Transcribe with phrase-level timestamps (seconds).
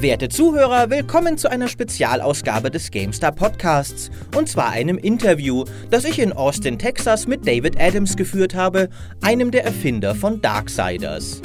[0.00, 4.10] Werte Zuhörer, willkommen zu einer Spezialausgabe des GameStar Podcasts.
[4.34, 8.88] Und zwar einem Interview, das ich in Austin, Texas mit David Adams geführt habe,
[9.20, 11.42] einem der Erfinder von Darksiders.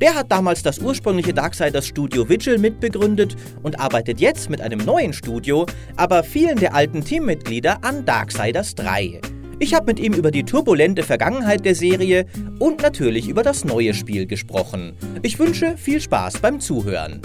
[0.00, 5.12] Der hat damals das ursprüngliche Darksiders Studio Vigil mitbegründet und arbeitet jetzt mit einem neuen
[5.12, 9.20] Studio, aber vielen der alten Teammitglieder an Darksiders 3.
[9.60, 12.26] Ich habe mit ihm über die turbulente Vergangenheit der Serie
[12.58, 14.94] und natürlich über das neue Spiel gesprochen.
[15.22, 17.22] Ich wünsche viel Spaß beim Zuhören.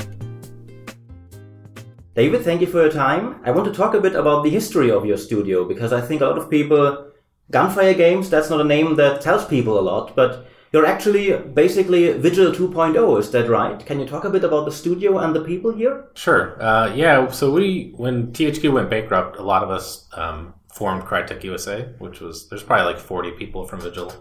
[2.17, 3.39] David, thank you for your time.
[3.45, 6.19] I want to talk a bit about the history of your studio because I think
[6.19, 7.11] a lot of people,
[7.51, 12.11] Gunfire Games, that's not a name that tells people a lot, but you're actually basically
[12.13, 13.85] Vigil 2.0, is that right?
[13.85, 16.05] Can you talk a bit about the studio and the people here?
[16.15, 16.59] Sure.
[16.59, 21.43] Uh, yeah, so we, when THQ went bankrupt, a lot of us um, formed Crytek
[21.43, 24.11] USA, which was there's probably like 40 people from Vigil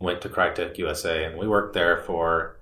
[0.00, 2.58] went to Crytek USA, and we worked there for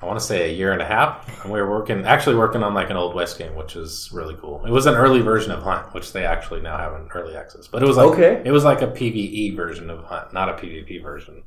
[0.00, 1.42] I want to say a year and a half.
[1.42, 4.34] And we were working actually working on like an old west game, which is really
[4.40, 4.64] cool.
[4.66, 7.66] It was an early version of Hunt, which they actually now have in early access,
[7.66, 8.42] but it was like Okay.
[8.44, 11.42] it was like a PVE version of Hunt, not a PvP version.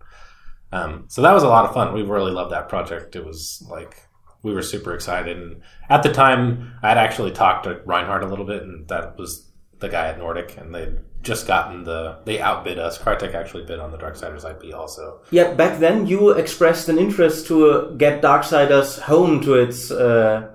[0.71, 1.93] Um, so that was a lot of fun.
[1.93, 3.15] We really loved that project.
[3.15, 4.03] It was like
[4.41, 5.37] we were super excited.
[5.37, 9.17] And at the time, I had actually talked to Reinhard a little bit, and that
[9.17, 12.97] was the guy at Nordic, and they'd just gotten the they outbid us.
[12.97, 15.19] Crytek actually bid on the Darksiders IP also.
[15.31, 20.47] Yeah, back then you expressed an interest to uh, get Darksiders home to its uh,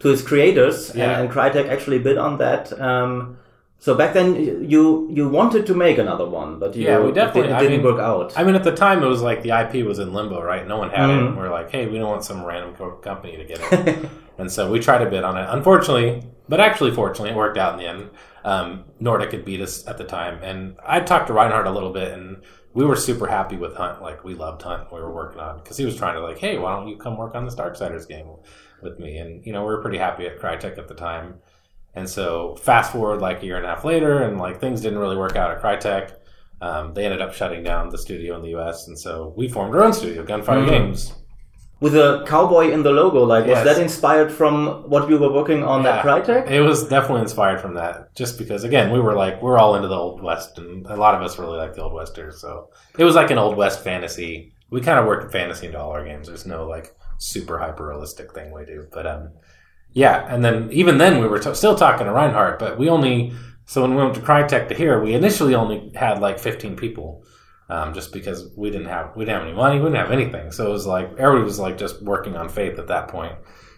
[0.00, 1.10] to its creators, Yeah.
[1.10, 2.72] and, and Crytek actually bid on that.
[2.80, 3.38] Um,
[3.78, 4.36] so back then
[4.70, 7.78] you you wanted to make another one, but you, Yeah, we definitely- it, I didn't
[7.82, 8.32] mean- work out.
[8.38, 10.66] I mean, at the time, it was like the IP was in limbo, right?
[10.68, 11.14] No one had it.
[11.14, 11.26] Mhm.
[11.28, 14.08] And we're like, hey, we don't want some random co- company to get it.
[14.38, 15.46] and so we tried to bid on it.
[15.50, 18.10] Unfortunately, but actually, fortunately, it worked out in the end.
[18.44, 20.38] Um, Nordic had beat us at the time.
[20.42, 22.42] And I talked to Reinhard a little bit, and
[22.74, 24.02] we were super happy with Hunt.
[24.02, 24.92] Like, we loved Hunt.
[24.92, 27.16] We were working on because he was trying to, like, hey, why don't you come
[27.16, 28.26] work on this Darksiders game
[28.82, 29.18] with me?
[29.18, 31.36] And, you know, we were pretty happy at Crytek at the time.
[31.94, 34.98] And so fast forward like a year and a half later, and like things didn't
[34.98, 36.14] really work out at Crytek.
[36.62, 38.86] Um, they ended up shutting down the studio in the U.S.
[38.88, 40.68] And so we formed our own studio, Gunfire Mhm.
[40.68, 41.14] Games.
[41.84, 43.54] With a cowboy in the logo, like Yes.
[43.54, 44.54] was that inspired from
[44.92, 46.02] what you were working on at Yeah.
[46.04, 46.42] Crytek?
[46.58, 49.88] It was definitely inspired from that, just because again we were like we're all into
[49.88, 52.34] the old west, and a lot of us really like the old westers.
[52.40, 52.50] So
[53.00, 54.32] it was like an old west fantasy.
[54.70, 56.28] We kind of work fantasy into all our games.
[56.28, 56.86] There's no like
[57.18, 59.22] super hyper realistic thing we do, but um,
[59.92, 60.16] yeah.
[60.32, 63.32] And then even then we were t- still talking to Reinhard, but we only
[63.66, 67.24] so when we went to Crytek to here, we initially only had like 15 people.
[67.72, 70.52] Um, just because we didn't have we didn't have any money, we didn't have anything,
[70.52, 73.34] so it was like everybody was like just working on faith at that point.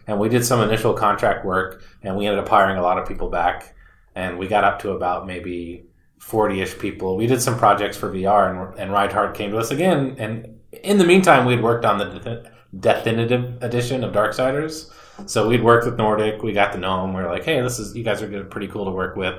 [0.08, 3.06] and we did some initial contract work and we ended up hiring a lot of
[3.06, 3.76] people back.
[4.16, 5.84] And we got up to about maybe
[6.20, 7.16] 40ish people.
[7.16, 10.16] We did some projects for vr and, and reinhard came to us again.
[10.18, 14.90] And in the meantime we'd worked on the definitive edition of darksiders.
[15.26, 16.42] So we'd worked with nordic.
[16.42, 17.14] We got to know them.
[17.14, 19.36] We were like hey this is you guys are pretty cool to work with.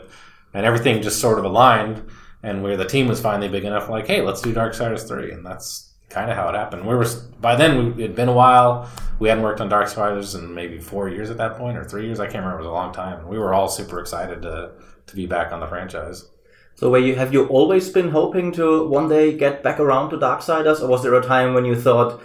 [0.53, 2.09] And everything just sort of aligned
[2.45, 5.31] and where the team was finally big enough like hey let's do Dark darksiders 3
[5.31, 7.05] and that's kind of how it happened we were
[7.41, 8.89] by then it'd been a while
[9.19, 12.05] we hadn't worked on Dark Darksiders in maybe four years at that point, or three
[12.05, 12.19] years.
[12.19, 12.57] I can't remember.
[12.57, 13.19] It was a long time.
[13.19, 14.71] And we were all super excited to
[15.07, 16.25] to be back on the franchise.
[16.75, 20.17] So, were you have you always been hoping to one day get back around to
[20.17, 22.21] Darksiders, or was there a time when you thought,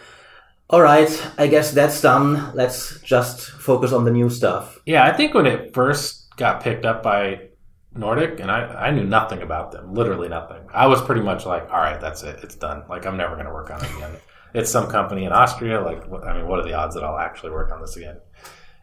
[0.68, 2.52] "All right, I guess that's done.
[2.54, 6.84] Let's just focus on the new stuff." Yeah, I think when it first got picked
[6.84, 7.49] up by
[7.94, 10.62] Nordic, and I, I knew nothing about them, literally nothing.
[10.72, 12.84] I was pretty much like, all right, that's it, it's done.
[12.88, 14.16] Like I'm never going to work on it again.
[14.54, 15.80] it's some company in Austria.
[15.80, 18.18] Like, I mean, what are the odds that I'll actually work on this again?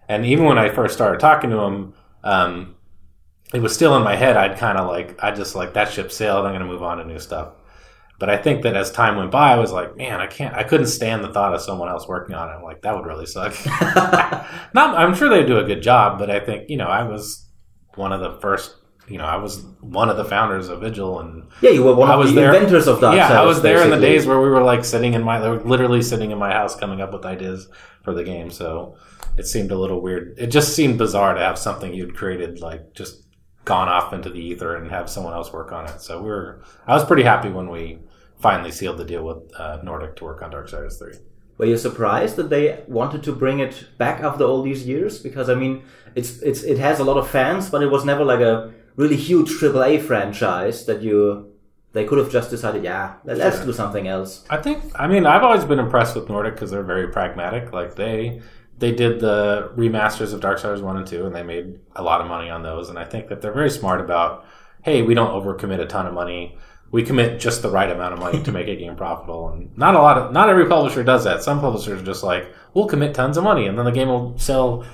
[0.09, 2.75] And even when I first started talking to him, um,
[3.53, 4.35] it was still in my head.
[4.35, 6.45] I'd kind of like, I just like that ship sailed.
[6.45, 7.53] I'm going to move on to new stuff.
[8.19, 10.63] But I think that as time went by, I was like, man, I can't, I
[10.63, 12.53] couldn't stand the thought of someone else working on it.
[12.53, 13.53] I'm like, that would really suck.
[14.73, 17.47] Not, I'm sure they'd do a good job, but I think, you know, I was
[17.93, 18.75] one of the first,
[19.07, 22.09] you know, I was one of the founders of Vigil and Yeah, you were one
[22.09, 23.15] I of was the there- inventors of Darksiders.
[23.15, 26.01] yeah, I was there in the days where we were like sitting in my, literally
[26.01, 27.69] sitting in my house coming up with ideas
[28.03, 28.51] for the game.
[28.51, 28.95] So
[29.37, 30.35] it seemed a little weird.
[30.37, 33.23] It just seemed bizarre to have something you'd created like just
[33.65, 36.01] gone off into the ether and have someone else work on it.
[36.01, 37.99] So we were, I was pretty happy when we
[38.39, 41.13] finally sealed the deal with uh, Nordic to work on Darksiders 3.
[41.57, 45.17] Were you surprised that they wanted to bring it back after all these years?
[45.19, 45.83] Because I mean,
[46.13, 49.15] it's it's it has a lot of fans, but it was never like a really
[49.15, 51.53] huge AAA franchise that you
[51.93, 53.65] they could have just decided, yeah, let- let's Sure.
[53.67, 54.43] do something else.
[54.51, 54.83] I think.
[54.95, 57.71] I mean, I've always been impressed with Nordic because they're very pragmatic.
[57.73, 58.41] Like they
[58.77, 62.21] they did the remasters of Dark Darksiders one and two, and they made a lot
[62.21, 62.89] of money on those.
[62.89, 64.45] And I think that they're very smart about,
[64.83, 66.57] hey, we don't overcommit a ton of money.
[66.91, 69.95] We commit just the right amount of money to make a game profitable, and not
[69.95, 71.41] a lot of not every publisher does that.
[71.41, 72.43] Some publishers are just like,
[72.75, 74.85] we'll commit tons of money, and then the game will sell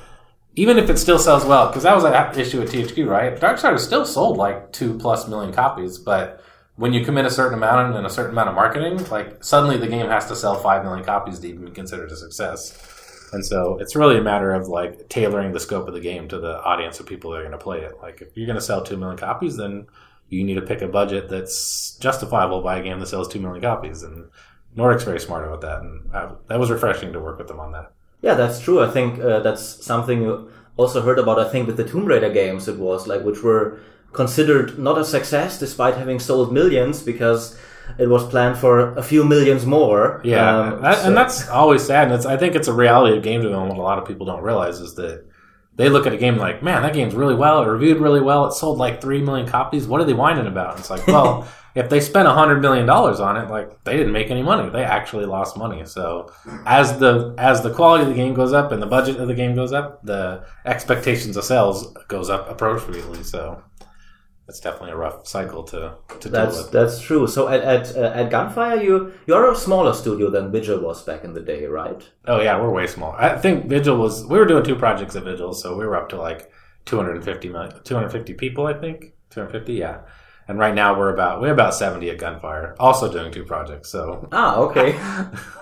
[0.56, 3.36] even if it still sells well, because that was an issue with THQ, right?
[3.36, 6.44] Darksiders still sold like two plus million copies, but
[6.76, 9.88] when you commit a certain amount and a certain amount of marketing, like suddenly the
[9.88, 13.30] game has to sell five million copies to even be considered a success.
[13.32, 16.40] And so it's really a matter of like tailoring the scope of the game to
[16.40, 17.94] the audience of people that are going to play it.
[18.02, 19.88] Like if you're going to sell two million copies, then
[20.30, 23.62] you need to pick a budget that's justifiable by a game that sells two million
[23.62, 24.04] copies.
[24.04, 24.30] And
[24.76, 27.72] Nordic's very smart about that, and I, that was refreshing to work with them on
[27.74, 27.92] that.
[28.24, 28.80] Yeah, that's true.
[28.82, 31.38] I think uh, that's something you also heard about.
[31.40, 33.80] I think with the Tomb Raider games, it was like which were
[34.14, 37.58] considered not a success despite having sold millions because
[38.00, 40.22] it was planned for a few millions more.
[40.24, 42.04] Yeah, Um, that, so- and that's always sad.
[42.08, 43.78] And it's, I think it's a reality of game development.
[43.80, 45.26] A lot of people don't realize is that
[45.76, 48.46] they look at a game like, man, that game's really well, it reviewed really well,
[48.48, 49.86] it sold like three million copies.
[49.88, 50.72] What are they whining about?
[50.72, 53.98] And it's like, well, if they spent a hundred million dollars on it, like they
[53.98, 54.70] didn't make any money.
[54.70, 55.86] They actually lost money.
[55.86, 56.32] So
[56.66, 59.34] as the as the quality of the game goes up and the budget of the
[59.34, 63.24] game goes up, the expectations of sales goes up appropriately.
[63.24, 63.64] So
[64.46, 66.72] that's definitely a rough cycle to to deal That's with.
[66.72, 67.26] that's true.
[67.28, 71.24] So at at, uh, at Gunfire, you you're a smaller studio than Vigil was back
[71.24, 72.08] in the day, right?
[72.28, 73.14] Oh yeah, we're way small.
[73.18, 76.10] I think Vigil was we were doing two projects at Vigil, so we were up
[76.10, 76.52] to like
[76.86, 79.14] 250 million, 250 people, I think.
[79.32, 80.02] 250, yeah.
[80.48, 83.90] And right now we're about we're about 70 at Gunfire, also doing two projects.
[83.90, 84.98] So Ah, okay.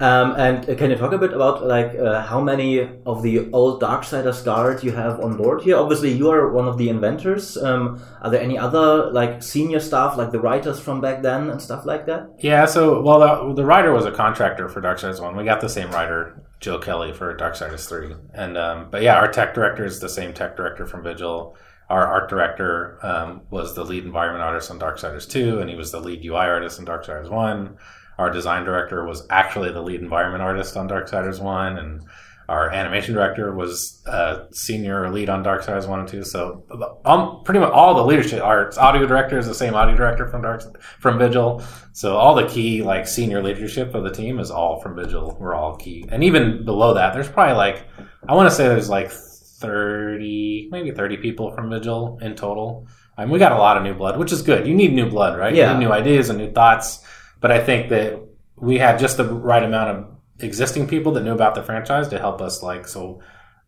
[0.00, 3.82] um, and can you talk a bit about like uh, how many of the old
[3.82, 5.76] Darksiders guard you have on board here?
[5.76, 7.56] Obviously, you are one of the inventors.
[7.56, 11.60] Um, are there any other like senior staff, like the writers from back then and
[11.60, 12.28] stuff like that?
[12.38, 15.36] yeah, so well the, the writer was a contractor for Darksiders 1.
[15.36, 18.14] We got the same writer, Jill Kelly, for Darksiders 3.
[18.34, 21.56] And um, but yeah, our tech director is the same tech director from Vigil.
[21.88, 25.92] Our art director um, was the lead environment artist on Darksiders 2, and he was
[25.92, 27.76] the lead UI artist in Darksiders 1.
[28.18, 32.02] Our design director was actually the lead environment artist on Darksiders 1, and
[32.48, 36.24] our animation director was uh, senior lead on Darksiders 1 and 2.
[36.24, 36.64] So
[37.04, 40.42] um, pretty much all the leadership, our audio director is the same audio director from
[40.42, 40.62] Dark
[41.00, 41.62] from Vigil.
[41.92, 45.36] So all the key like senior leadership of the team is all from Vigil.
[45.40, 47.84] We're all key, and even below that, there's probably like
[48.28, 49.10] I want to say there's like
[49.58, 52.86] 30, maybe 30 people from Vigil in total.
[53.16, 54.66] I mean, we got a lot of new blood, which is good.
[54.66, 55.54] You need new blood, right?
[55.54, 55.72] Yeah.
[55.72, 57.00] You need new ideas and new thoughts.
[57.40, 58.20] But I think that
[58.56, 62.18] we had just the right amount of existing people that knew about the franchise to
[62.18, 62.62] help us.
[62.62, 63.20] Like, so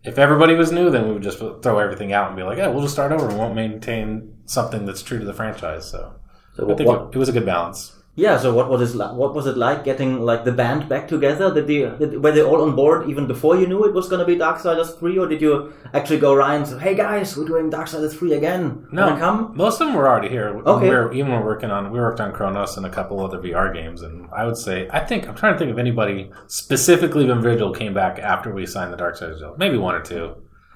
[0.05, 2.69] if everybody was new, then we would just throw everything out and be like, yeah,
[2.69, 5.91] we'll just start over and won't maintain something that's true to the franchise.
[5.91, 6.15] So
[6.55, 7.95] So I think what, it, it was a good balance.
[8.25, 8.37] Yeah.
[8.43, 8.97] So what was it?
[8.97, 11.49] Like, what was it like getting like the band back together?
[11.55, 14.19] Did they did, were they all on board even before you knew it was going
[14.25, 17.47] to be Darksiders three, or did you actually go around and say, "Hey guys, we're
[17.53, 18.87] doing Darksiders three again"?
[18.93, 19.39] No, Wanna come?
[19.65, 20.49] most of them were already here.
[20.75, 20.89] Okay.
[20.89, 23.73] We were, even we're working on, we worked on Chronos and a couple other VR
[23.73, 27.41] games, and I would say, I think I'm trying to think of anybody specifically from
[27.43, 29.55] Vigil came back after we signed the Darksiders deal.
[29.59, 30.25] Maybe one or two,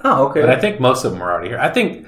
[0.04, 0.40] Oh, okay.
[0.42, 1.58] but I think most of them were already here.
[1.58, 2.06] I think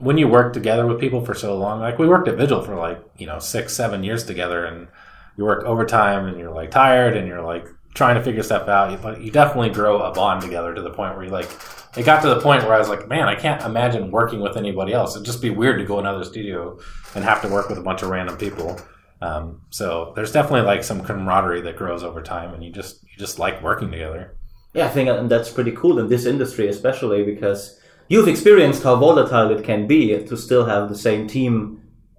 [0.00, 2.74] when you work together with people for so long, like we worked at Vigil for
[2.74, 4.88] like you know six, seven years together, and
[5.36, 8.90] you work overtime, and you're like tired, and you're like trying to figure stuff out.
[8.90, 11.48] You, you definitely grow a bond together to the point where you like.
[11.96, 14.56] It got to the point where I was like, man, I can't imagine working with
[14.56, 15.16] anybody else.
[15.16, 16.78] It'd just be weird to go another studio
[17.16, 18.80] and have to work with a bunch of random people.
[19.20, 23.18] Um, so there's definitely like some camaraderie that grows over time, and you just you
[23.18, 24.36] just like working together.
[24.72, 27.79] Yeah, I think that's pretty cool in this industry, especially because
[28.10, 31.54] you've experienced how volatile it can be to still have the same team,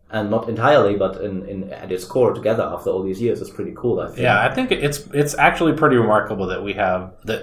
[0.09, 3.39] and not entirely, but in, in at its core together after all these years.
[3.41, 3.99] is pretty cool.
[3.99, 4.19] I think.
[4.19, 7.41] Yeah, I think it's it's actually pretty remarkable that we have that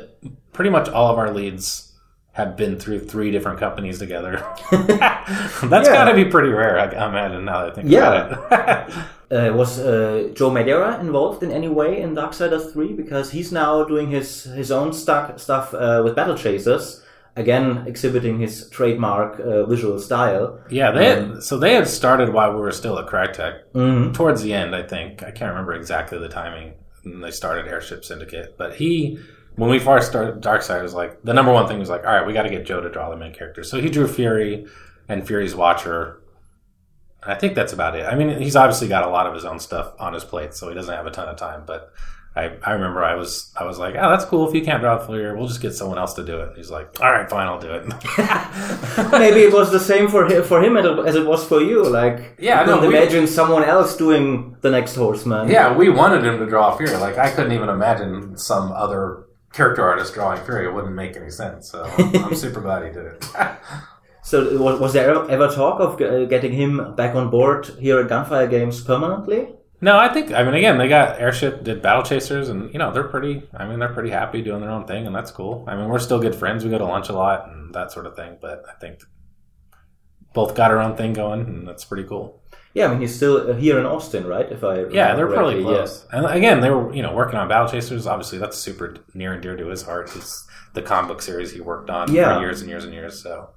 [0.53, 1.85] pretty much all of our leads
[2.33, 4.35] have been through three different companies together.
[4.71, 5.93] That's Yeah.
[5.99, 7.45] got to be pretty rare, I I imagine.
[7.45, 8.09] Now that I think Yeah.
[8.47, 8.95] about it.
[9.31, 12.95] Uh, was uh, Joe Madureira involved in any way in Darksiders 3?
[12.95, 17.03] Because he's now doing his, his own stuff, stuff uh, with Battle Chasers,
[17.39, 20.61] again exhibiting his trademark uh, visual style.
[20.71, 23.61] yeah, they had, so they had started while we were still at Crytek.
[23.75, 24.13] Mhm.
[24.15, 26.75] Towards the end, I think I can't remember exactly the timing.
[27.05, 29.19] They started Airship Syndicate, but he.
[29.57, 32.25] When we first started Darkseid, was like the number one thing was like, all right,
[32.25, 33.65] we got to get Joe to draw the main character.
[33.65, 34.67] So he drew Fury
[35.09, 36.21] and Fury's Watcher.
[37.25, 38.05] I think that's about it.
[38.07, 40.69] I mean, he's obviously got a lot of his own stuff on his plate, so
[40.69, 41.65] he doesn't have a ton of time.
[41.67, 41.91] But
[42.39, 44.49] I, I remember I was I was like, oh, that's cool.
[44.49, 46.51] If you can't draw Fury, we'll just get someone else to do it.
[46.57, 47.85] He's like, all right, fine, I'll do it.
[49.13, 51.85] Maybe it was the same for him, for him as it was for you.
[51.89, 55.49] Like, Yeah, you no, couldn't we- imagine someone else doing the next Horseman.
[55.49, 56.97] yeah, we wanted him to draw Fury.
[56.97, 60.67] Like I couldn't even imagine some other character artist drawing Fury.
[60.67, 61.71] It wouldn't make any sense.
[61.71, 63.25] So I'm super glad he did it.
[64.23, 67.99] So was, was there ever, ever talk of uh, getting him back on board here
[68.01, 69.49] at Gunfire Games permanently?
[69.81, 72.93] No, I think I mean again they got airship did battle chasers and you know
[72.93, 75.65] they're pretty I mean they're pretty happy doing their own thing and that's cool.
[75.69, 76.65] I mean we're still good friends.
[76.65, 78.39] We go to lunch a lot and that sort of thing.
[78.41, 79.01] But I think
[80.35, 82.43] both got our own thing going and that's pretty cool.
[82.75, 84.51] Yeah, I mean he's still here in Austin, right?
[84.51, 86.07] If I Yeah, they're probably close.
[86.13, 88.07] And again, they were you know working on battle chasers.
[88.07, 90.15] Obviously, that's super near and dear to his heart.
[90.17, 92.35] It's the comic book series he worked on Yeah.
[92.35, 93.23] for years and years and years.
[93.23, 93.51] So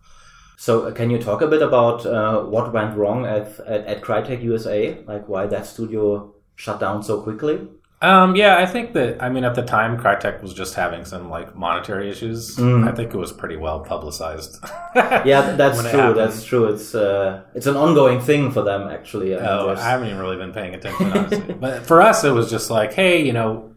[0.65, 4.01] So, uh, can you talk a bit about uh, what went wrong at, at at
[4.03, 4.99] Crytek USA?
[5.11, 7.55] Like why that studio shut down so quickly?
[8.03, 11.29] Um, yeah, I think that I mean at the time Crytek was just having some
[11.31, 12.59] like monetary issues.
[12.59, 14.61] I think it was pretty well publicized.
[14.61, 15.25] Mm.
[15.31, 15.89] Yeah, that's true.
[15.89, 16.17] happened.
[16.19, 16.65] That's true.
[16.73, 19.33] It's uh, it's an ongoing thing for them actually.
[19.35, 21.53] I mean, Oh, there's- I haven't even really been paying attention, honestly.
[21.65, 23.70] but for us, it was just like, hey, you know,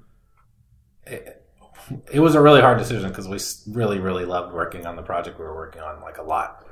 [2.13, 3.39] it, was a really hard decision because we
[3.73, 6.65] really, really loved working on the project we were working on, like a lot.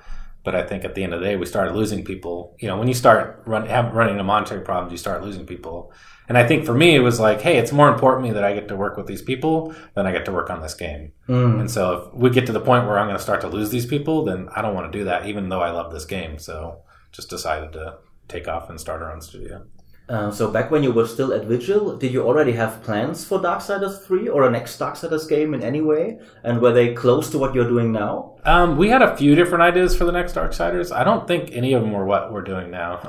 [0.44, 2.56] But I think at the end of the day, we started losing people.
[2.58, 5.92] You know, when you start run, have, running into monetary problems, you start losing people.
[6.28, 8.44] And I think for me, it was like, hey, it's more important to me that
[8.44, 11.12] I get to work with these people than I get to work on this game.
[11.28, 11.60] Mm.
[11.60, 13.70] And so if we get to the point where I'm going to start to lose
[13.70, 16.38] these people, then I don't want to do that, even though I love this game.
[16.38, 19.66] So just decided to take off and start our own studio.
[20.12, 23.38] Uh, so back when you were still at Vigil, did you already have plans for
[23.38, 26.18] Darksiders 3 or a next Darksiders game in any way?
[26.44, 28.36] And were they close to what you're doing now?
[28.44, 30.94] Um, we had a few different ideas for the next Darksiders.
[30.94, 33.00] I don't think any of them were what we're doing now.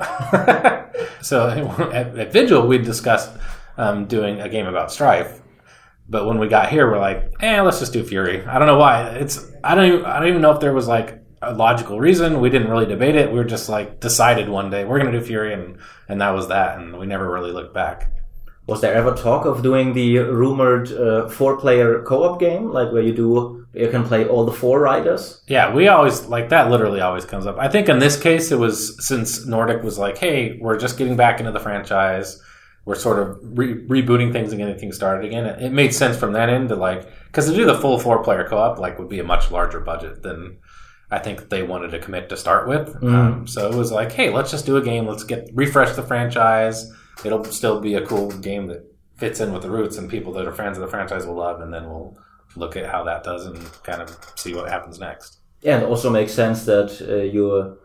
[1.20, 1.50] so
[1.92, 3.36] at, at Vigil, we discussed
[3.76, 5.42] um, doing a game about Strife.
[6.08, 8.46] But when we got here, we're like, eh, let's just do Fury.
[8.46, 9.08] I don't know why.
[9.10, 12.40] It's I don't even, I don't even know if there was like a logical reason.
[12.40, 13.30] We didn't really debate it.
[13.30, 16.48] We were just like decided one day we're gonna do Fury, and and that was
[16.48, 16.78] that.
[16.78, 18.10] And we never really looked back.
[18.66, 23.14] Was there ever talk of doing the rumored uh, four-player co-op game, like where you
[23.14, 25.42] do you can play all the four riders?
[25.48, 26.70] Yeah, we always like that.
[26.70, 27.58] Literally, always comes up.
[27.58, 31.16] I think in this case, it was since Nordic was like, "Hey, we're just getting
[31.16, 32.40] back into the franchise.
[32.86, 36.16] We're sort of re- rebooting things and getting things started again." It, it made sense
[36.16, 38.98] from that end to like because to do the full four player co op like
[38.98, 40.56] would be a much larger budget than
[41.14, 42.86] I think they wanted to commit to start with.
[43.02, 45.06] Um, so it was like, "Hey, let's just do a game.
[45.06, 46.78] Let's get refresh the franchise.
[47.24, 48.82] It'll still be a cool game that
[49.16, 51.60] fits in with the roots, and people that are fans of the franchise will love,
[51.62, 52.16] and then we'll."
[52.56, 55.38] Look at how that does and kind of see what happens next.
[55.62, 57.76] Yeah, and it also makes sense that uh, you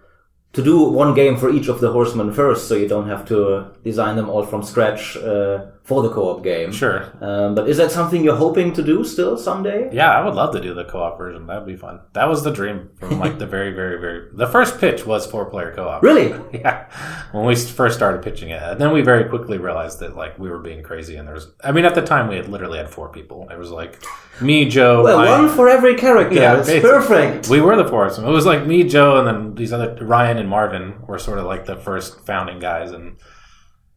[0.53, 3.71] to do one game for each of the horsemen first, so you don't have to
[3.83, 5.57] design them all from scratch uh,
[5.89, 6.71] for the co-op game.
[6.71, 6.99] Sure.
[7.19, 9.89] Um, but is that something you're hoping to do still someday?
[9.91, 11.47] Yeah, I would love to do the co-op version.
[11.47, 12.01] That'd be fun.
[12.13, 14.27] That was the dream from like the very, very, very.
[14.33, 16.03] The first pitch was four-player co-op.
[16.03, 16.29] Really?
[16.59, 16.87] Yeah,
[17.31, 20.49] when we first started pitching it, and then we very quickly realized that like we
[20.49, 21.47] were being crazy, and there was.
[21.63, 23.47] I mean, at the time we had literally had four people.
[23.49, 23.93] It was like
[24.41, 25.03] me, Joe.
[25.03, 26.35] Well, Ryan- one for every character.
[26.35, 26.81] Yeah, basically.
[26.81, 27.47] perfect.
[27.49, 28.25] We were the four of them.
[28.25, 31.45] It was like me, Joe, and then these other Ryan and Marvin were sort of
[31.45, 33.15] like the first founding guys, and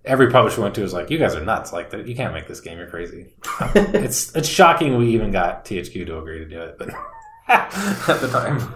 [0.05, 1.73] every publisher we went to was like, "You guys are nuts!
[1.73, 2.79] Like, you can't make this game.
[2.79, 3.35] You're crazy."
[3.75, 6.91] it's it's shocking we even got THQ to agree to do it, but
[7.49, 8.73] at the time,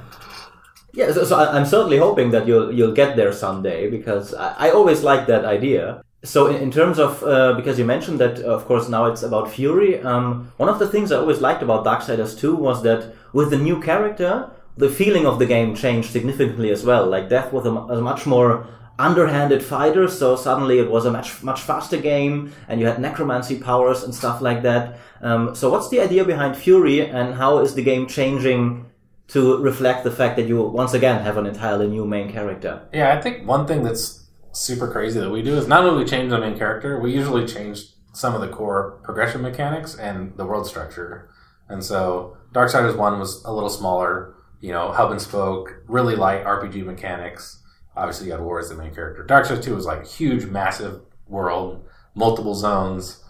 [0.97, 4.71] Yeah, so, so I'm certainly hoping that you'll you'll get there someday because I, I
[4.71, 6.03] always like that idea.
[6.25, 9.51] So in, in terms of uh, because you mentioned that of course now it's about
[9.51, 10.01] Fury.
[10.01, 13.59] Um, one of the things I always liked about Darksiders 2 was that with the
[13.59, 17.07] new character, the feeling of the game changed significantly as well.
[17.07, 18.67] Like Death was a, a much more
[18.99, 23.59] underhanded fighter, so suddenly it was a much much faster game, and you had necromancy
[23.59, 24.99] powers and stuff like that.
[25.21, 28.87] Um, so what's the idea behind Fury, and how is the game changing?
[29.29, 32.83] to reflect the fact that you once again have an entirely new main character.
[32.93, 36.31] yeah, I think one thing that's super crazy that we do is not only change
[36.31, 40.67] the main character, we usually change some of the core progression mechanics and the world
[40.67, 41.29] structure.
[41.69, 46.45] And so Darksiders 1 was a little smaller, you know, hub and spoke, really light
[46.45, 47.63] RPG mechanics.
[47.97, 49.25] Obviously, you had War as the main character.
[49.25, 51.85] Darksiders 2 was like a huge, massive world,
[52.15, 53.23] multiple zones,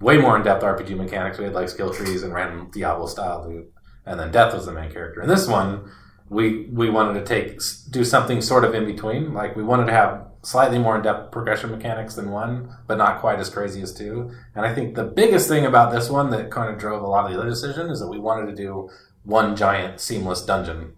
[0.00, 1.38] way more in depth RPG mechanics.
[1.38, 3.72] We had like skill trees and random Diablo style loot.
[4.04, 5.20] And then Death was the main character.
[5.20, 5.90] In this one,
[6.28, 7.60] we we wanted to take
[7.90, 9.34] do something sort of in between.
[9.34, 13.20] Like we wanted to have slightly more in depth progression mechanics than one, but not
[13.20, 14.30] quite as crazy as two.
[14.54, 17.24] And I think the biggest thing about this one that kind of drove a lot
[17.24, 18.88] of the other decision is that we wanted to do
[19.24, 20.94] one giant seamless dungeon.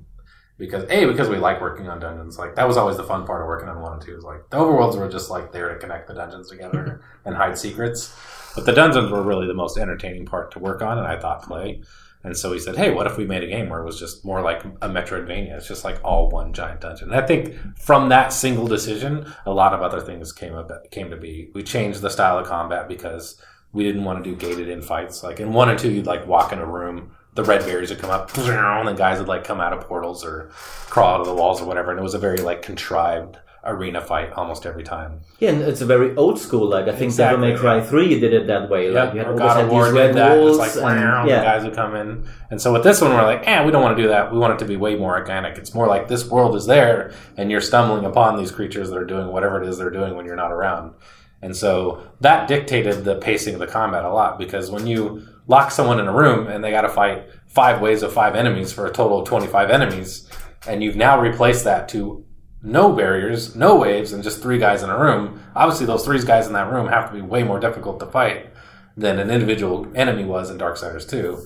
[0.58, 2.36] Because A, because we like working on dungeons.
[2.36, 4.16] Like that was always the fun part of working on one and two.
[4.16, 7.56] Is like the overworlds were just like there to connect the dungeons together and hide
[7.56, 8.14] secrets.
[8.54, 11.42] But the dungeons were really the most entertaining part to work on and I thought
[11.42, 11.82] play.
[12.24, 14.24] And so he said, "Hey, what if we made a game where it was just
[14.24, 15.56] more like a Metroidvania?
[15.56, 19.52] It's just like all one giant dungeon." And I think from that single decision, a
[19.52, 21.50] lot of other things came up, came to be.
[21.54, 23.40] We changed the style of combat because
[23.72, 25.22] we didn't want to do gated in fights.
[25.22, 28.00] Like in one and two, you'd like walk in a room, the red berries would
[28.00, 30.50] come up, and the guys would like come out of portals or
[30.90, 31.92] crawl out of the walls or whatever.
[31.92, 35.21] And it was a very like contrived arena fight almost every time.
[35.38, 36.68] Yeah, and it's a very old school.
[36.68, 37.85] Like I think Devil May Exactly, Cry yeah.
[37.85, 38.90] Three did it that way.
[38.90, 40.37] Like Yep, you had always had these red that.
[40.37, 40.59] It's walls.
[40.59, 42.28] like and- "Meow," the guys would come in.
[42.50, 44.33] And so with this one, we're like, eh, we don't want to do that.
[44.33, 45.59] We want it to be way more organic.
[45.59, 49.04] It's more like this world is there, and you're stumbling upon these creatures that are
[49.07, 50.95] doing whatever it is they're doing when you're not around.
[51.40, 55.73] And so that dictated the pacing of the combat a lot because when you lock
[55.73, 58.87] someone in a room and they got to fight five waves of five enemies for
[58.87, 60.31] a total of 25 enemies,
[60.67, 62.25] and you've now replaced that to
[62.62, 66.47] no barriers, no waves, and just three guys in a room, obviously those three guys
[66.47, 68.50] in that room have to be way more difficult to fight
[68.97, 71.40] than an individual enemy was in Darksiders 2.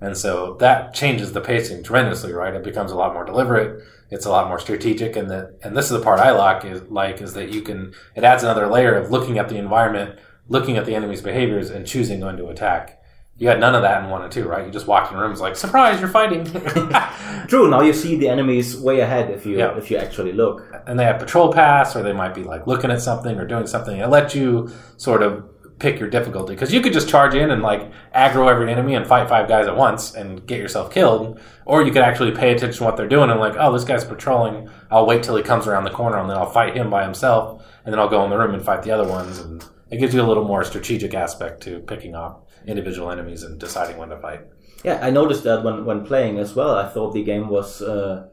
[0.00, 2.54] And so that changes the pacing tremendously, right?
[2.54, 3.84] It becomes a lot more deliberate.
[4.10, 6.82] It's a lot more strategic, and that and this is the part I like is
[6.90, 10.18] like is that you can it adds another layer of looking at the environment,
[10.48, 13.02] looking at the enemy's behaviors, and choosing when to attack.
[13.36, 14.64] You had none of that in one and two, right?
[14.64, 16.44] You just walked in rooms like surprise, you're fighting.
[17.48, 17.68] true.
[17.68, 19.76] Now you see the enemies way ahead if you Yeah.
[19.76, 20.62] if you actually look.
[20.86, 23.66] and they have patrol paths, or they might be like looking at something or doing
[23.66, 23.98] something.
[23.98, 25.44] It lets you sort of
[25.80, 29.04] pick your difficulty because you could just charge in and like aggro every enemy and
[29.04, 32.78] fight five guys at once and get yourself killed, or you could actually pay attention
[32.78, 34.70] to what they're doing and like, oh, this guy's patrolling.
[34.92, 37.64] I'll wait till he comes around the corner and then I'll fight him by himself,
[37.84, 39.40] and then I'll go in the room and fight the other ones.
[39.40, 43.58] And it gives you a little more strategic aspect to picking up individual enemies and
[43.60, 44.40] deciding when to fight.
[44.84, 46.74] Yeah, I noticed that when when playing as well.
[46.76, 47.80] I thought the game was.
[47.82, 48.26] Uh,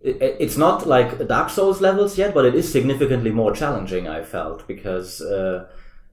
[0.00, 4.06] it, it's not like Dark Souls levels yet, but it is significantly more challenging.
[4.08, 5.66] I felt because uh,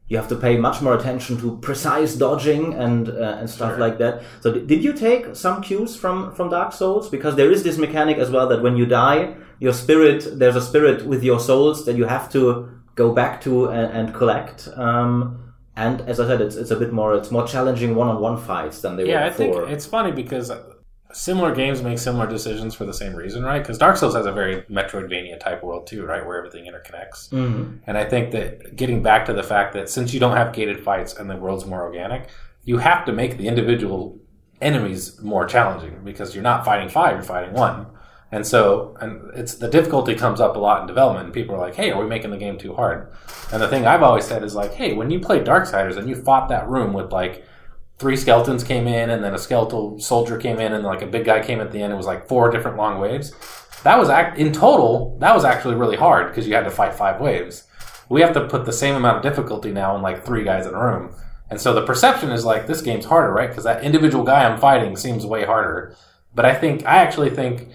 [0.08, 3.80] you have to pay much more attention to precise dodging and uh, and stuff Sure.
[3.80, 4.22] like that.
[4.42, 7.10] So, d- did you take some cues from from Dark Souls?
[7.10, 10.62] Because there is this mechanic as well that when you die, your spirit there's a
[10.62, 14.68] spirit with your souls that you have to go back to and, and collect.
[14.76, 18.22] Um, and as I said, it's it's a bit more it's more challenging one on
[18.22, 19.10] one fights than they were.
[19.10, 20.52] Yeah, I think it's funny because
[21.12, 23.60] similar games make similar decisions for the same reason, right?
[23.60, 27.30] Because Dark Souls has a very Metroidvania type world too, right, where everything interconnects.
[27.30, 27.80] Mhm.
[27.86, 30.80] And I think that getting back to the fact that since you don't have gated
[30.84, 32.30] fights and the world's more organic,
[32.64, 34.18] you have to make the individual
[34.62, 37.86] enemies more challenging because you're not fighting five, you're fighting one.
[38.34, 41.36] And so, and it's the difficulty comes up a lot in development.
[41.36, 43.08] People are like, "Hey, are we making the game too hard?"
[43.52, 46.16] And the thing I've always said is like, "Hey, when you played Darksiders and you
[46.16, 47.46] fought that room with like
[48.00, 51.26] three skeletons came in, and then a skeletal soldier came in, and like a big
[51.26, 51.94] guy came at the end.
[51.94, 53.34] It was like four different long waves.
[53.84, 55.16] That was act in total.
[55.20, 57.66] That was actually really hard because you had to fight five waves.
[58.10, 60.74] We have to put the same amount of difficulty now in like three guys in
[60.74, 61.14] a room,
[61.52, 63.50] and so the perception is like this game's harder, right?
[63.50, 65.96] Because that individual guy I'm fighting seems way harder.
[66.34, 67.70] But I think I actually think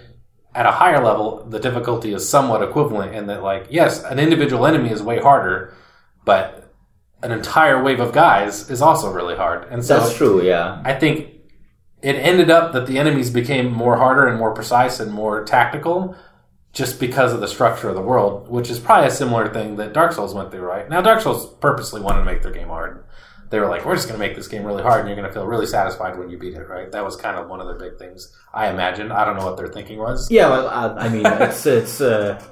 [0.58, 4.66] at a higher level the difficulty is somewhat equivalent in that like yes, an individual
[4.66, 5.72] enemy is way harder,
[6.24, 6.74] but
[7.22, 9.68] an entire wave of guys is also really hard.
[9.70, 10.82] And so That's true, yeah.
[10.84, 11.28] I think
[12.02, 16.16] it ended up that the enemies became more harder and more precise and more tactical
[16.72, 19.92] just because of the structure of the world, which is probably a similar thing that
[19.92, 20.88] Dark Souls went through, right?
[20.88, 23.04] Now, Dark Souls purposely wanted to make their game hard.
[23.50, 25.28] They were like, we're just going to make this game really hard and you're going
[25.28, 26.90] to feel really satisfied when you beat it, right?
[26.92, 29.10] That was kind of one of their big things, I imagine.
[29.10, 30.30] I don't know what their thinking was.
[30.30, 32.42] Yeah, well, I, I mean, it's it's uh,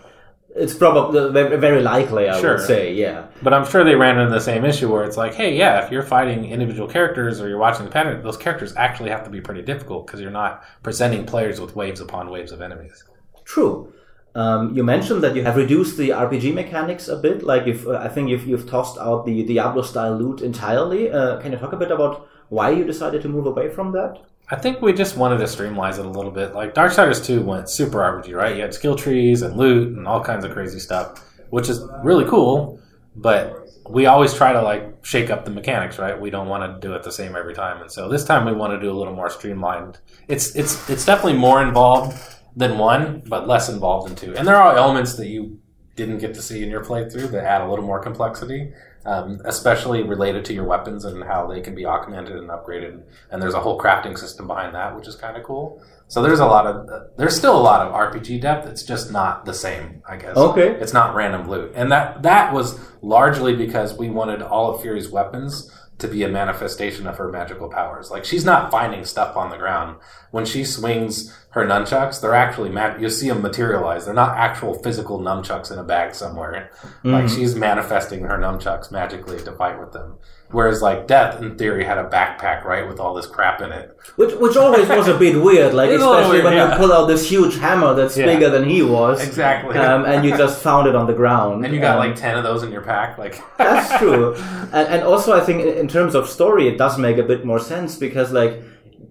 [0.54, 2.28] it's probably very very likely.
[2.30, 2.56] I Sure.
[2.56, 3.26] would say, yeah.
[3.42, 5.92] But I'm sure they ran into the same issue where it's like, hey, yeah, if
[5.92, 9.42] you're fighting individual characters or you're watching the pattern, those characters actually have to be
[9.42, 13.04] pretty difficult because you're not presenting players with waves upon waves of enemies.
[13.44, 13.92] True.
[14.36, 17.42] Um, you mentioned that you have reduced the RPG mechanics a bit.
[17.42, 21.10] Like, you've, uh, I think you've you've tossed out the Diablo style loot entirely.
[21.10, 24.18] Uh, can you talk a bit about why you decided to move away from that?
[24.50, 26.54] I think we just wanted to streamline it a little bit.
[26.54, 28.54] Like Darksiders 2 went super RPG, right?
[28.54, 32.26] You had skill trees and loot and all kinds of crazy stuff, which is really
[32.26, 32.78] cool,
[33.16, 36.20] but we always try to like shake up the mechanics, right?
[36.20, 37.80] We don't want to do it the same every time.
[37.80, 39.98] And so this time we want to do a little more streamlined.
[40.28, 44.34] It's it's it's definitely more involved than one, but less involved in two.
[44.34, 45.60] And there are elements that you
[45.94, 48.72] didn't get to see in your playthrough that add a little more complexity,
[49.04, 53.02] um, especially related to your weapons and how they can be augmented and upgraded.
[53.30, 55.82] And there's a whole crafting system behind that, which is kind of cool.
[56.08, 58.68] So there's a lot of there's still a lot of RPG depth.
[58.68, 60.36] It's just not the same, I guess.
[60.36, 60.68] Okay.
[60.68, 65.08] It's not random loot, and that that was largely because we wanted all of Fury's
[65.10, 68.10] weapons to be a manifestation of her magical powers.
[68.10, 69.96] Like she's not finding stuff on the ground
[70.30, 72.20] when she swings her nunchucks.
[72.20, 74.04] They're actually ma- you see them materialize.
[74.04, 76.70] They're not actual physical nunchucks in a bag somewhere.
[77.02, 77.34] Like mm-hmm.
[77.34, 80.18] she's manifesting her nunchucks magically to fight with them.
[80.50, 83.96] Whereas like Death, in theory, had a backpack right with all this crap in it.
[84.14, 85.74] Which which always was a bit weird.
[85.74, 86.70] Like, It's especially weird, when yeah.
[86.72, 88.26] you pull out this huge hammer that's Yeah.
[88.26, 89.76] bigger than he was, Exactly.
[89.76, 91.64] um, and you just found it on the ground.
[91.64, 93.18] And you got Um, like ten of those in your pack.
[93.18, 94.34] Like That's true.
[94.72, 97.58] And, and also, I think in terms of story, it does make a bit more
[97.58, 98.62] sense because, like,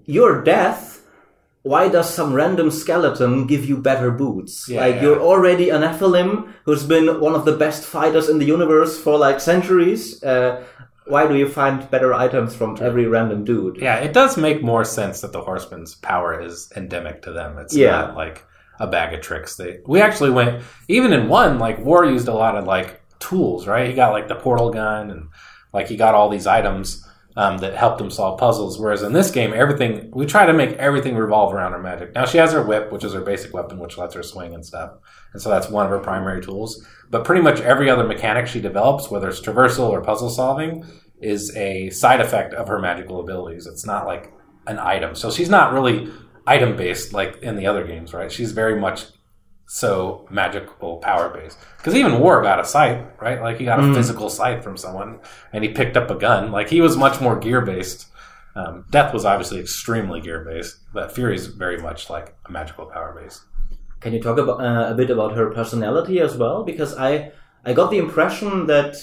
[0.06, 0.93] your death
[1.63, 4.69] why does some random skeleton give you better boots?
[4.69, 8.45] Yeah, like you're already an Nephilim who's been one of the best fighters in the
[8.45, 10.24] universe for like centuries.
[10.24, 10.63] Uh,
[11.08, 13.78] why do you find better items from every random dude?
[13.82, 17.58] Yeah, it does make more sense that the horseman's power is endemic to them.
[17.58, 17.91] It's Yeah.
[17.91, 18.46] not like
[18.80, 19.56] a bag of tricks.
[19.56, 23.68] They we actually went even in one like War used a lot of like tools,
[23.68, 23.88] right?
[23.88, 25.28] He got like the portal gun and
[25.74, 27.05] like he got all these items
[27.36, 28.80] um, that helped them solve puzzles.
[28.80, 32.13] Whereas in this game, everything we try to make everything revolve around her magic.
[32.15, 34.65] Now she has her whip, which is her basic weapon, which lets her swing and
[34.65, 34.91] stuff,
[35.34, 36.86] and so that's one of her primary tools.
[37.10, 40.86] But pretty much every other mechanic she develops, whether it's traversal or puzzle solving,
[41.21, 43.67] is a side effect of her magical abilities.
[43.67, 44.32] It's not like
[44.67, 45.15] an item.
[45.15, 46.12] So she's not really
[46.48, 48.32] item based like in the other games, right?
[48.32, 49.06] She's very much
[49.67, 51.58] so magical power base.
[51.78, 53.41] Because even War got a scythe, right?
[53.41, 55.19] Like he got a physical scythe from someone,
[55.54, 56.51] and he picked up a gun.
[56.51, 58.08] Like he was much more gear based.
[58.56, 63.19] Um, Death was obviously extremely gear based, but Fury's very much like a magical power
[63.21, 63.43] base.
[63.99, 66.63] Can you talk about uh, a bit about her personality as well?
[66.63, 67.32] Because I
[67.65, 68.95] I got the impression that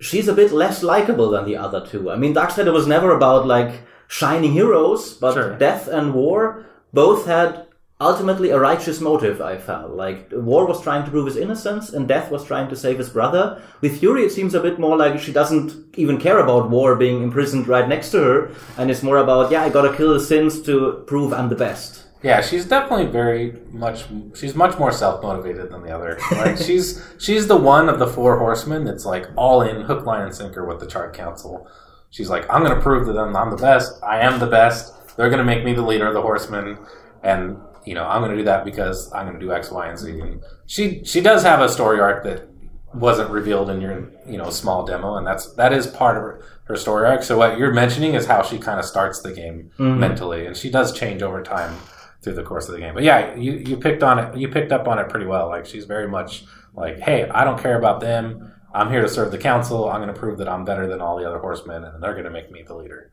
[0.00, 2.10] she's a bit less likable than the other two.
[2.10, 5.56] I mean, Darksider was never about like shining heroes, but Sure.
[5.56, 7.67] Death and War both had
[8.00, 9.40] ultimately a righteous motive.
[9.40, 12.76] I felt like War was trying to prove his innocence, and Death was trying to
[12.76, 13.62] save his brother.
[13.80, 17.22] With Fury, it seems a bit more like she doesn't even care about War being
[17.22, 20.62] imprisoned right next to her, and it's more about yeah, I gotta kill the sins
[20.62, 22.04] to prove I'm the best.
[22.22, 24.04] Yeah, she's definitely very much.
[24.34, 26.18] She's much more self motivated than the other.
[26.32, 30.22] Like she's she's the one of the four horsemen that's like all in, hook, line,
[30.22, 31.68] and sinker with the Charred Council.
[32.10, 34.02] She's like, I'm going to prove to them I'm the best.
[34.02, 34.94] I am the best.
[35.16, 36.78] They're going to make me the leader of the horsemen,
[37.22, 39.88] and you know I'm going to do that because I'm going to do X, Y,
[39.88, 40.20] and Z.
[40.20, 42.48] And she she does have a story arc that
[42.94, 46.44] wasn't revealed in your you know small demo, and that's that is part of her,
[46.64, 47.22] her story arc.
[47.22, 50.70] So what you're mentioning is how she kind of starts the game mentally, and she
[50.70, 51.76] does change over time
[52.22, 52.94] through the course of the game.
[52.94, 54.36] But yeah, you, you picked on it.
[54.36, 55.48] You picked up on it pretty well.
[55.48, 58.52] Like she's very much like, hey, I don't care about them.
[58.74, 59.88] I'm here to serve the council.
[59.88, 62.24] I'm going to prove that I'm better than all the other horsemen, and they're going
[62.24, 63.10] to make me the leader.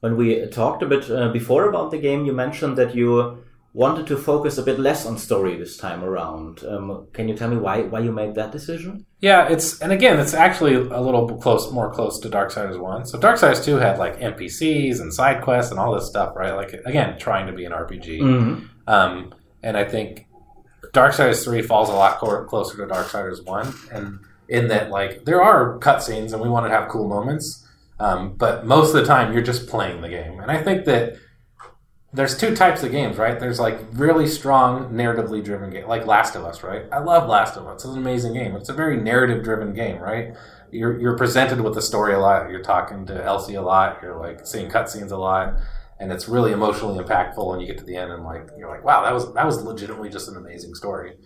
[0.00, 3.42] When we talked a bit uh, before about the game, you mentioned that you
[3.74, 6.64] wanted to focus a bit less on story this time around.
[6.64, 9.04] Um, can you tell me why why you made that decision?
[9.20, 13.04] Yeah, it's and again, it's actually a little close, more close to Darksiders One.
[13.04, 16.54] So Darksiders Two had like NPCs and side quests and all this stuff, right?
[16.54, 18.20] Like again, trying to be an RPG.
[18.20, 18.66] Mm-hmm.
[18.88, 20.26] Um, and I think
[20.92, 25.42] Darksiders 3 falls a lot cor- closer to Darksiders 1, and in that, like, there
[25.42, 27.66] are cutscenes and we want to have cool moments,
[27.98, 30.38] um, but most of the time you're just playing the game.
[30.38, 31.16] And I think that
[32.14, 33.40] there's two types of games, right?
[33.40, 36.84] There's like really strong narratively driven game, like Last of Us, right?
[36.92, 37.84] I love Last of Us.
[37.84, 38.54] It's an amazing game.
[38.54, 40.32] It's a very narrative driven game, right?
[40.70, 42.50] You're you're presented with the story a lot.
[42.50, 43.98] You're talking to Ellie a lot.
[44.00, 45.54] You're like seeing cutscenes a lot,
[45.98, 47.52] and it's really emotionally impactful.
[47.52, 49.60] And you get to the end and like you're like, wow, that was that was
[49.62, 51.16] legitimately just an amazing story.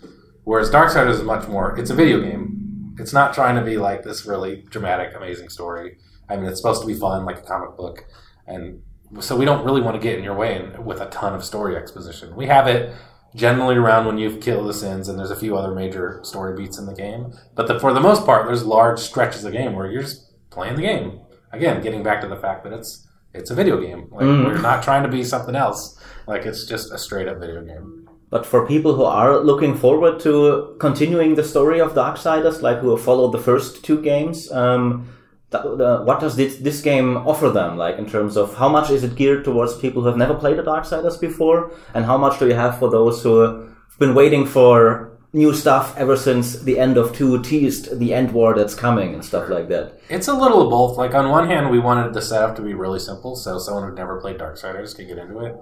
[0.44, 1.78] Whereas Darksiders is much more.
[1.78, 2.94] It's a video game.
[2.98, 5.98] It's not trying to be like this really dramatic, amazing story.
[6.30, 8.06] I mean, it's supposed to be fun, like a comic book,
[8.46, 8.80] and
[9.20, 11.44] so we don't really want to get in your way and- with a ton of
[11.44, 12.34] story exposition.
[12.36, 12.92] We have it
[13.34, 16.78] generally around when you've killed the sins, and there's a few other major story beats
[16.78, 17.32] in the game.
[17.54, 20.32] But the, for the most part, there's large stretches of the game where you're just
[20.50, 21.20] playing the game.
[21.52, 24.08] Again, getting back to the fact that it's it's a video game.
[24.10, 24.44] Like Mm.
[24.46, 25.98] we're not trying to be something else.
[26.26, 28.08] Like it's just a straight up video game.
[28.30, 32.90] But for people who are looking forward to continuing the story of Darksiders, like who
[32.90, 35.08] have followed the first two games, um,
[35.52, 37.76] uh, what does this, this game offer them?
[37.76, 40.58] Like in terms of how much is it geared towards people who have never played
[40.58, 44.46] the Darksiders before, and how much do you have for those who have been waiting
[44.46, 49.14] for new stuff ever since the end of two teased the end war that's coming
[49.14, 49.98] and stuff like that?
[50.10, 50.98] It's a little of both.
[50.98, 53.96] Like on one hand, we wanted the setup to be really simple, so someone who'd
[53.96, 55.56] never played Darksiders could get into it.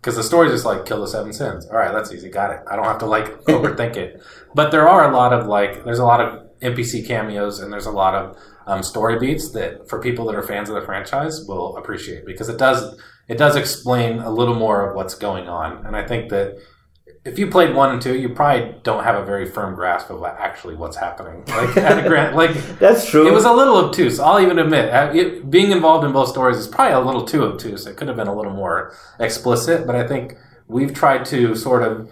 [0.00, 1.66] Because the story's just like kill the seven sins.
[1.66, 2.28] All right, that's easy.
[2.28, 2.60] Got it.
[2.68, 4.20] I don't have to like overthink it.
[4.54, 7.86] But there are a lot of like there's a lot of NPC cameos and there's
[7.86, 11.44] a lot of um, story beats that for people that are fans of the franchise
[11.46, 12.98] will appreciate because it does
[13.28, 15.86] it does explain a little more of what's going on.
[15.86, 16.58] And I think that
[17.24, 20.20] if you played one and two, you probably don't have a very firm grasp of
[20.20, 21.44] what, actually what's happening.
[21.46, 23.28] Like at a grand, like That's true.
[23.28, 24.18] it was a little obtuse.
[24.18, 27.44] I'll even admit, uh, it, being involved in both stories is probably a little too
[27.44, 27.86] obtuse.
[27.86, 31.84] It could have been a little more explicit, but I think we've tried to sort
[31.84, 32.10] of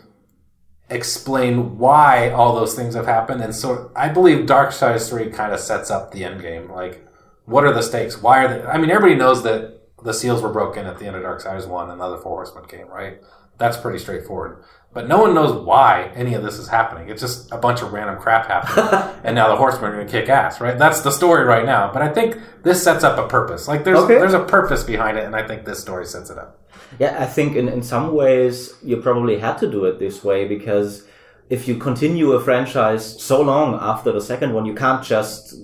[0.90, 3.40] explain why all those things have happened.
[3.40, 6.70] And so I believe Darksiders 3 kind of sets up the end game.
[6.70, 7.06] Like,
[7.46, 8.20] what are the stakes?
[8.20, 8.62] Why are they?
[8.64, 11.90] I mean, everybody knows that the seals were broken at the end of Darksiders 1
[11.90, 13.20] and the other Four Horsemen came, right?
[13.58, 14.64] That's pretty straightforward.
[14.92, 17.08] But no one knows why any of this is happening.
[17.10, 20.12] It's just a bunch of random crap happening, and now the horsemen are going to
[20.12, 20.76] kick ass, right?
[20.76, 21.92] That's the story right now.
[21.92, 23.68] But I think this sets up a purpose.
[23.68, 24.18] Like there's Okay.
[24.18, 26.58] there's a purpose behind it, and I think this story sets it up.
[26.98, 30.48] Yeah, I think in, in some ways you probably had to do it this way
[30.48, 31.06] because
[31.48, 35.54] if you continue a franchise so long after the second one, you can't just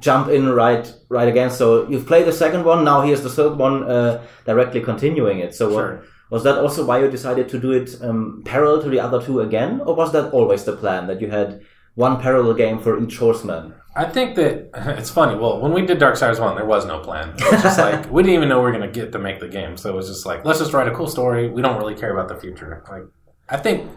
[0.00, 1.50] jump in right right again.
[1.50, 5.54] So you've played the second one, now here's the third one, uh, directly continuing it.
[5.54, 6.02] So Sure.
[6.30, 9.40] Was that also why you decided to do it um, parallel to the other two
[9.40, 11.62] again, or was that always the plan that you had
[11.94, 13.74] one parallel game for each horseman?
[13.96, 15.38] I think that it's funny.
[15.38, 17.30] Well, when we did Dark Darksiders One, there was no plan.
[17.30, 19.40] It was just like we didn't even know we were going to get to make
[19.40, 21.48] the game, so it was just like let's just write a cool story.
[21.48, 22.84] We don't really care about the future.
[22.90, 23.04] Like
[23.48, 23.90] I think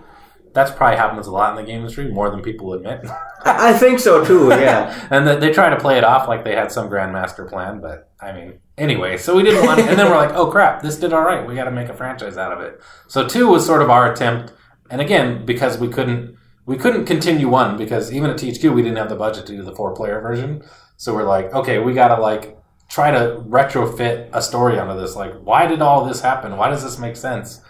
[0.54, 3.06] that's probably happens a lot in the game industry more than people admit,
[3.46, 4.50] I think so too.
[4.50, 5.08] Yeah.
[5.12, 7.80] and that they try to play it off like they had some grandmaster plan.
[7.80, 10.98] But I mean, anyway, so we didn't want, and then we're like, oh crap, this
[10.98, 11.46] did all right.
[11.46, 12.82] We got to make a franchise out of it.
[13.08, 14.54] So two was sort of our attempt,
[14.90, 16.38] and again because we couldn't.
[16.68, 19.64] We couldn't continue one because even at THQ we didn't have the budget to do
[19.64, 20.64] the four player version.
[20.96, 22.56] So we're like, okay, we gotta like
[22.88, 25.16] try to retrofit a story onto this.
[25.16, 26.58] Like, why did all this happen?
[26.58, 27.62] Why does this make sense?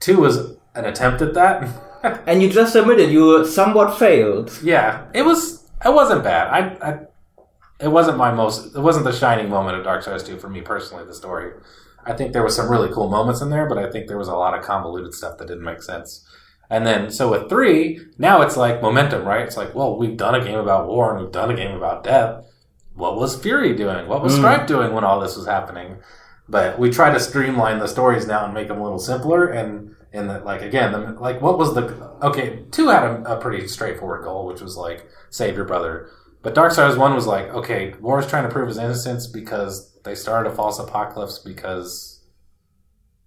[0.00, 1.68] Two was an attempt at that.
[2.26, 4.58] and you just admitted you somewhat failed.
[4.62, 5.62] yeah, it was.
[5.84, 6.48] It wasn't bad.
[6.48, 6.98] I, I.
[7.80, 8.76] It wasn't my most.
[8.76, 11.04] It wasn't the shining moment of Darksiders two for me personally.
[11.04, 11.52] The story.
[12.04, 14.28] I think there was some really cool moments in there, but I think there was
[14.28, 16.26] a lot of convoluted stuff that didn't make sense.
[16.68, 19.42] And then, so with three, now it's like momentum, right?
[19.42, 22.02] It's like, well, we've done a game about war and we've done a game about
[22.02, 22.46] death.
[22.94, 24.08] What was Fury doing?
[24.08, 24.38] What was mm.
[24.38, 25.98] Strife doing when all this was happening?
[26.48, 29.46] But we try to streamline the stories now and make them a little simpler.
[29.46, 31.82] And, and the, like, again, the, like, what was the,
[32.22, 36.10] okay, two had a, a pretty straightforward goal, which was like, save your brother.
[36.42, 39.96] But Dark Darksiders 1 was like, okay, War is trying to prove his innocence because
[40.04, 42.20] they started a false apocalypse because,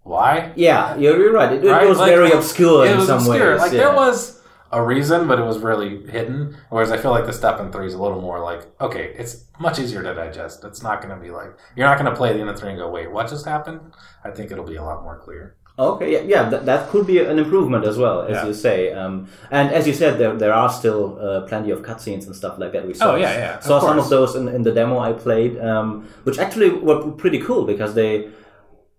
[0.04, 0.52] why?
[0.56, 1.54] Yeah, you're, right.
[1.54, 3.52] It, it was Like, very obscure it in was some obscure.
[3.54, 3.62] ways.
[3.62, 3.78] Like yeah.
[3.80, 6.58] there was a reason, but it was really hidden.
[6.70, 9.46] Whereas I feel like the step in three is a little more like, okay, it's
[9.60, 10.64] much easier to digest.
[10.66, 12.70] It's not going to be like you're not going to play the end of three
[12.70, 13.80] and go, wait, what just happened?
[14.24, 15.56] I think it'll be a lot more clear.
[15.78, 18.46] Okay, yeah, yeah that, that could be an improvement as well, as Yeah.
[18.48, 18.94] you say.
[18.94, 22.58] Um, and as you said, there there are still uh, plenty of cutscenes and stuff
[22.58, 22.88] like that.
[22.88, 25.12] We saw, Oh, yeah, yeah, of saw some of those in, in the demo I
[25.14, 28.30] played, um, which actually were pretty cool because they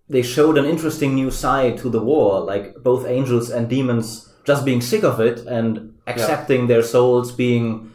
[0.09, 4.63] they showed an interesting new side to the war, like both angels and demons just
[4.63, 7.91] being sick of it and accepting their souls being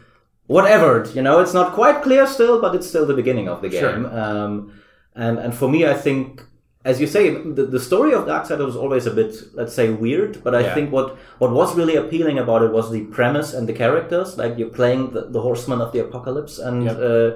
[0.47, 1.09] whatever.
[1.15, 3.93] You know, it's not quite clear still, but it's still the beginning of the Sure.
[3.93, 4.05] game.
[4.05, 4.73] Um,
[5.15, 6.43] and and for me, I think,
[6.85, 10.43] as you say, the, the story of Darksiders was always a bit, let's say, weird.
[10.43, 10.73] But I Yeah.
[10.75, 14.37] think what what was really appealing about it was the premise and the characters.
[14.37, 16.97] Like you're playing the, the horseman of the apocalypse, and Yep.
[16.99, 17.29] uh,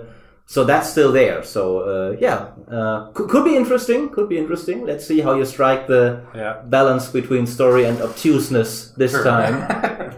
[0.45, 1.43] so that's still there.
[1.43, 2.39] So uh, yeah,
[2.71, 4.09] uh, could, could be interesting.
[4.09, 4.85] Could be interesting.
[4.85, 6.53] Let's see how you strike the Yeah.
[6.65, 9.23] balance between story and obtuseness this Sure.
[9.23, 9.55] time.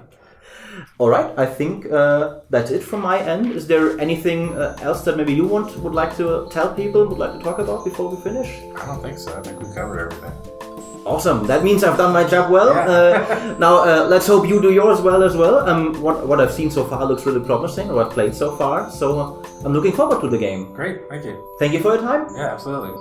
[0.99, 3.53] All right, I think uh, that's it from my end.
[3.53, 7.17] Is there anything uh, else that maybe you want would like to tell people, would
[7.17, 8.49] like to talk about before we finish?
[8.75, 9.31] I don't think so.
[9.37, 10.33] I think we covered everything.
[11.05, 11.47] Awesome.
[11.47, 12.75] That means I've done my job well.
[12.75, 12.91] Yeah.
[12.91, 15.69] Uh, now uh, let's hope you do yours well as well.
[15.69, 18.91] Um, what what I've seen so far looks really promising, or I've played so far.
[18.91, 20.73] So uh, I'm looking forward to the game.
[20.73, 21.07] Great.
[21.07, 21.39] Thank you.
[21.59, 22.27] Thank you for your time.
[22.35, 22.91] Yeah, absolutely.